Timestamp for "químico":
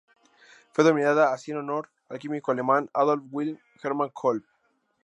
2.17-2.51